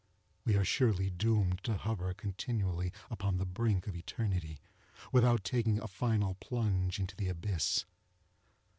We 0.45 0.55
are 0.55 0.65
surely 0.65 1.11
doomed 1.11 1.63
to 1.63 1.77
hover 1.77 2.11
continually 2.15 2.91
upon 3.11 3.37
the 3.37 3.45
brink 3.45 3.85
of 3.85 3.95
eternity, 3.95 4.59
without 5.11 5.43
taking 5.43 5.79
a 5.79 5.87
final 5.87 6.33
plunge 6.39 6.97
into 6.97 7.15
the 7.15 7.27
abyss. 7.27 7.85